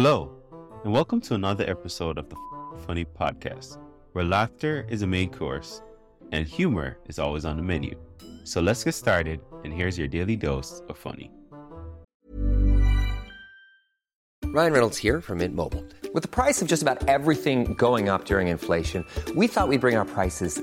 [0.00, 0.30] Hello,
[0.84, 2.36] and welcome to another episode of the
[2.86, 3.78] Funny Podcast,
[4.12, 5.82] where laughter is a main course
[6.30, 7.96] and humor is always on the menu.
[8.44, 11.32] So let's get started, and here's your daily dose of funny.
[14.44, 15.84] Ryan Reynolds here from Mint Mobile.
[16.14, 19.04] With the price of just about everything going up during inflation,
[19.34, 20.62] we thought we'd bring our prices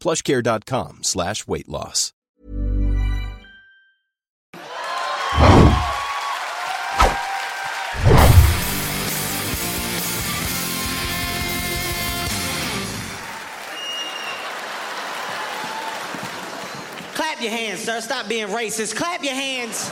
[0.00, 2.12] plushcare.com slash weight loss.
[17.14, 18.00] Clap your hands, sir.
[18.00, 18.96] Stop being racist.
[18.96, 19.88] Clap your hands.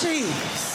[0.00, 0.71] Jeez.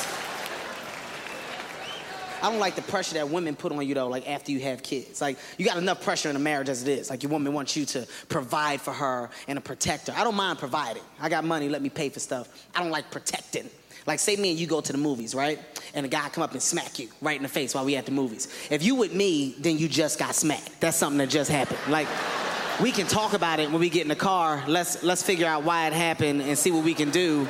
[2.41, 4.83] I don't like the pressure that women put on you though, like after you have
[4.83, 5.21] kids.
[5.21, 7.09] Like you got enough pressure in a marriage as it is.
[7.09, 10.13] Like your woman wants you to provide for her and to protect her.
[10.15, 11.03] I don't mind providing.
[11.19, 12.67] I got money, let me pay for stuff.
[12.75, 13.69] I don't like protecting.
[14.05, 15.59] Like say me and you go to the movies, right?
[15.93, 18.05] And a guy come up and smack you right in the face while we at
[18.05, 18.47] the movies.
[18.71, 20.79] If you with me, then you just got smacked.
[20.79, 21.79] That's something that just happened.
[21.89, 22.07] Like
[22.81, 24.63] we can talk about it when we get in the car.
[24.67, 27.49] Let's let's figure out why it happened and see what we can do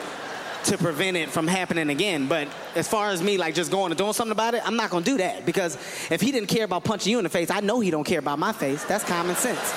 [0.66, 2.28] to prevent it from happening again.
[2.28, 4.90] But as far as me like just going and doing something about it, I'm not
[4.90, 5.75] gonna do that because
[6.12, 8.19] if he didn't care about punching you in the face, I know he don't care
[8.19, 8.84] about my face.
[8.84, 9.73] That's common sense.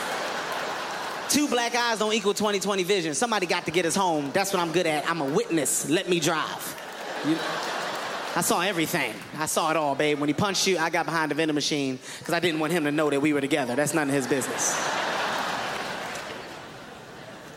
[1.29, 3.15] Two black eyes don't equal 20/20 vision.
[3.15, 4.31] Somebody got to get us home.
[4.33, 5.09] That's what I'm good at.
[5.09, 5.89] I'm a witness.
[5.89, 6.77] Let me drive.
[7.25, 7.39] You-
[8.37, 9.13] I saw everything.
[9.39, 10.21] I saw it all, babe.
[10.21, 12.85] When he punched you, I got behind the vending machine because I didn't want him
[12.85, 13.75] to know that we were together.
[13.75, 14.73] That's none of his business.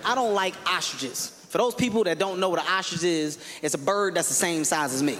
[0.06, 1.31] I don't like ostriches.
[1.53, 4.33] For those people that don't know what an ostrich is, it's a bird that's the
[4.33, 5.19] same size as me.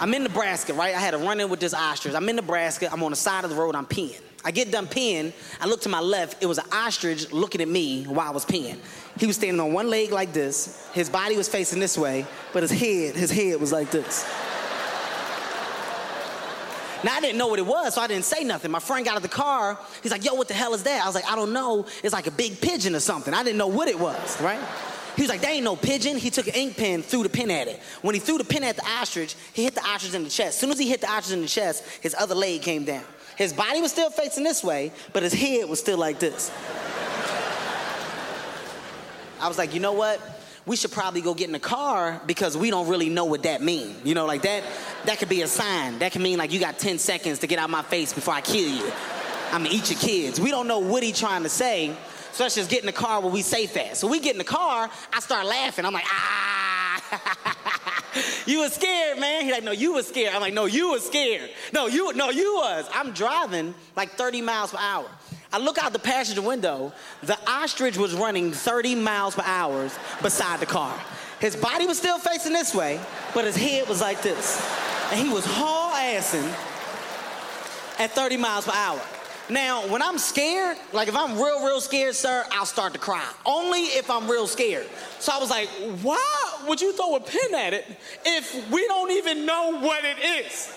[0.00, 0.92] I'm in Nebraska, right?
[0.92, 2.16] I had a run in with this ostrich.
[2.16, 2.88] I'm in Nebraska.
[2.92, 3.76] I'm on the side of the road.
[3.76, 4.20] I'm peeing.
[4.44, 5.32] I get done peeing.
[5.60, 6.42] I look to my left.
[6.42, 8.76] It was an ostrich looking at me while I was peeing.
[9.20, 10.84] He was standing on one leg like this.
[10.92, 14.24] His body was facing this way, but his head, his head was like this.
[17.04, 18.72] Now I didn't know what it was, so I didn't say nothing.
[18.72, 19.78] My friend got out of the car.
[20.02, 21.86] He's like, "Yo, what the hell is that?" I was like, "I don't know.
[22.02, 24.58] It's like a big pigeon or something." I didn't know what it was, right?
[25.18, 27.50] He was like, "That ain't no pigeon." He took an ink pen, threw the pin
[27.50, 27.82] at it.
[28.02, 30.50] When he threw the pin at the ostrich, he hit the ostrich in the chest.
[30.50, 33.02] As soon as he hit the ostrich in the chest, his other leg came down.
[33.34, 36.52] His body was still facing this way, but his head was still like this.
[39.40, 40.20] I was like, you know what?
[40.66, 43.60] We should probably go get in the car because we don't really know what that
[43.60, 43.96] means.
[44.04, 44.62] You know, like that,
[45.06, 45.98] that could be a sign.
[45.98, 48.40] That could mean like you got 10 seconds to get out my face before I
[48.40, 48.88] kill you.
[49.50, 50.38] I'm gonna eat your kids.
[50.38, 51.96] We don't know what he trying to say.
[52.32, 54.00] So let's just get in the car where we say fast.
[54.00, 55.84] So we get in the car, I start laughing.
[55.84, 56.78] I'm like, ah.
[58.46, 59.44] you was scared, man.
[59.44, 60.34] He's like, no, you was scared.
[60.34, 61.50] I'm like, no, you was scared.
[61.72, 62.88] No, you, no, you was.
[62.92, 65.08] I'm driving like 30 miles per hour.
[65.52, 66.92] I look out the passenger window.
[67.22, 69.90] The ostrich was running 30 miles per hour
[70.22, 70.98] beside the car.
[71.40, 73.00] His body was still facing this way,
[73.34, 74.60] but his head was like this.
[75.10, 76.48] And he was haul assing
[77.98, 79.00] at 30 miles per hour.
[79.50, 83.26] Now, when I'm scared, like if I'm real, real scared, sir, I'll start to cry.
[83.46, 84.86] Only if I'm real scared.
[85.20, 85.68] So I was like,
[86.02, 87.86] why would you throw a pin at it
[88.26, 90.74] if we don't even know what it is?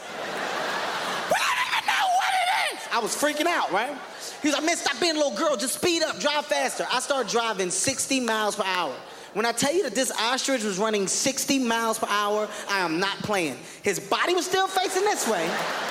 [1.27, 2.87] we don't even know what it is.
[2.93, 3.93] I was freaking out, right?
[4.41, 5.57] He was like, man, stop being a little girl.
[5.57, 6.87] Just speed up, drive faster.
[6.91, 8.95] I started driving 60 miles per hour.
[9.33, 12.99] When I tell you that this ostrich was running 60 miles per hour, I am
[12.99, 13.57] not playing.
[13.83, 15.49] His body was still facing this way,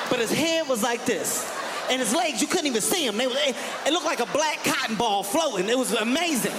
[0.09, 1.60] but his head was like this.
[1.91, 3.17] And his legs, you couldn't even see him.
[3.17, 3.57] They, it,
[3.87, 5.69] it looked like a black cotton ball floating.
[5.69, 6.55] It was amazing.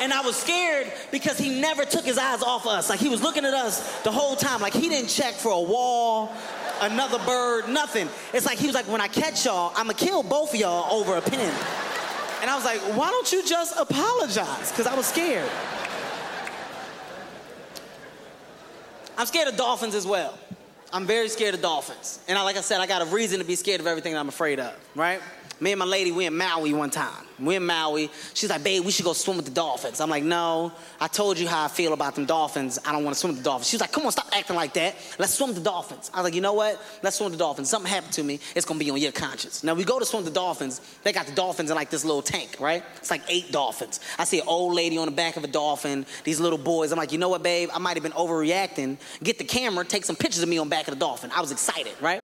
[0.00, 2.90] And I was scared because he never took his eyes off us.
[2.90, 4.60] Like he was looking at us the whole time.
[4.60, 6.32] Like he didn't check for a wall,
[6.80, 8.08] another bird, nothing.
[8.32, 11.16] It's like he was like, when I catch y'all, I'ma kill both of y'all over
[11.16, 11.52] a pin.
[12.40, 14.70] And I was like, why don't you just apologize?
[14.70, 15.50] Because I was scared.
[19.16, 20.36] I'm scared of dolphins as well.
[20.94, 22.20] I'm very scared of dolphins.
[22.28, 24.28] And I, like I said, I got a reason to be scared of everything I'm
[24.28, 25.20] afraid of, right?
[25.60, 27.24] Me and my lady, we in Maui one time.
[27.38, 28.10] We in Maui.
[28.34, 30.00] She's like, babe, we should go swim with the dolphins.
[30.00, 32.78] I'm like, no, I told you how I feel about them dolphins.
[32.84, 33.68] I don't want to swim with the dolphins.
[33.68, 34.94] She's like, come on, stop acting like that.
[35.18, 36.10] Let's swim with the dolphins.
[36.12, 36.80] I was like, you know what?
[37.02, 37.70] Let's swim with the dolphins.
[37.70, 39.64] Something happened to me, it's gonna be on your conscience.
[39.64, 40.80] Now we go to swim with the dolphins.
[41.02, 42.82] They got the dolphins in like this little tank, right?
[42.96, 44.00] It's like eight dolphins.
[44.18, 46.92] I see an old lady on the back of a dolphin, these little boys.
[46.92, 47.70] I'm like, you know what, babe?
[47.72, 48.98] I might have been overreacting.
[49.22, 51.30] Get the camera, take some pictures of me on back of the dolphin.
[51.34, 52.23] I was excited, right?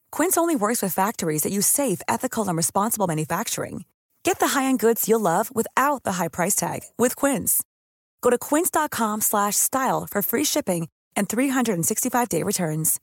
[0.11, 3.85] Quince only works with factories that use safe, ethical, and responsible manufacturing.
[4.23, 7.63] Get the high-end goods you'll love without the high price tag with Quince.
[8.21, 12.99] Go to quince.com/style for free shipping and 365-day returns.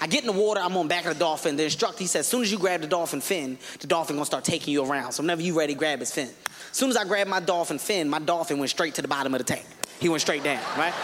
[0.00, 1.56] I get in the water, I'm on back of the dolphin.
[1.56, 4.26] The instructor, he says, as soon as you grab the dolphin fin, the dolphin gonna
[4.26, 5.12] start taking you around.
[5.12, 6.28] So whenever you ready, grab his fin.
[6.70, 9.32] As soon as I grabbed my dolphin fin, my dolphin went straight to the bottom
[9.32, 9.64] of the tank.
[10.00, 10.94] He went straight down, right?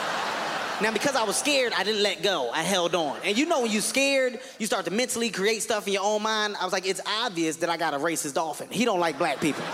[0.80, 2.50] Now, because I was scared, I didn't let go.
[2.50, 3.18] I held on.
[3.24, 6.22] And you know, when you're scared, you start to mentally create stuff in your own
[6.22, 6.56] mind.
[6.60, 8.68] I was like, it's obvious that I got a racist dolphin.
[8.70, 9.64] He don't like black people.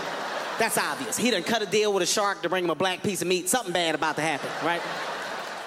[0.57, 1.15] That's obvious.
[1.15, 3.27] He done cut a deal with a shark to bring him a black piece of
[3.27, 3.49] meat.
[3.49, 4.81] Something bad about to happen, right?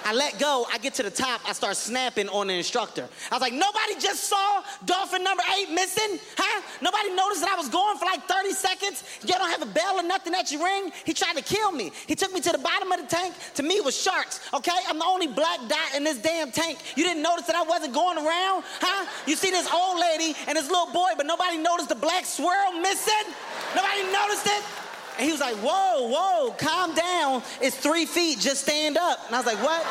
[0.09, 3.07] I let go, I get to the top, I start snapping on the instructor.
[3.29, 6.17] I was like, nobody just saw dolphin number eight missing?
[6.35, 6.63] Huh?
[6.81, 9.03] Nobody noticed that I was going for like 30 seconds?
[9.21, 10.91] You don't have a bell or nothing that you ring?
[11.05, 11.91] He tried to kill me.
[12.07, 13.35] He took me to the bottom of the tank.
[13.53, 14.81] To me, it was sharks, okay?
[14.87, 16.79] I'm the only black dot in this damn tank.
[16.95, 18.63] You didn't notice that I wasn't going around?
[18.81, 19.05] Huh?
[19.27, 22.71] You see this old lady and this little boy, but nobody noticed the black swirl
[22.81, 23.29] missing?
[23.75, 24.88] Nobody noticed it?
[25.19, 27.43] And he was like, whoa, whoa, calm down.
[27.61, 29.19] It's three feet, just stand up.
[29.27, 29.83] And I was like, what?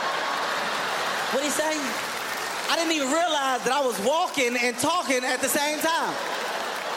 [1.32, 1.76] What'd he say?
[2.70, 6.14] I didn't even realize that I was walking and talking at the same time.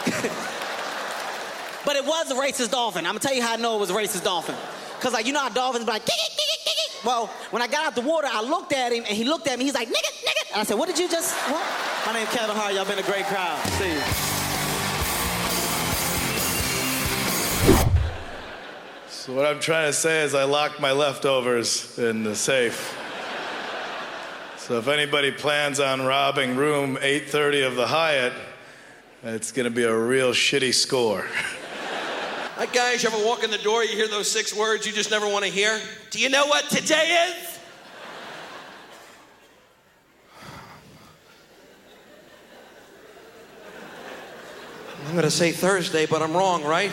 [1.84, 3.04] but it was a racist dolphin.
[3.04, 4.56] I'm gonna tell you how I know it was a racist dolphin.
[5.00, 7.26] Cause like, you know how dolphins be like, "Kick it, kick it, kick it." well,
[7.50, 9.66] when I got out the water, I looked at him and he looked at me,
[9.66, 10.52] he's like, nigga, nigga.
[10.52, 11.64] And I said, what did you just, what?
[12.06, 13.58] My name's Kevin Hart, y'all been a great crowd.
[13.72, 14.31] See you.
[19.22, 22.98] So what I'm trying to say is I locked my leftovers in the safe.
[24.56, 28.32] So if anybody plans on robbing room 830 of the Hyatt,
[29.22, 31.24] it's going to be a real shitty score.
[32.58, 35.10] Like guys, you ever walk in the door, you hear those six words you just
[35.10, 35.80] never want to hear?
[36.10, 37.58] Do you know what today is?
[45.06, 46.92] I'm going to say Thursday, but I'm wrong, right?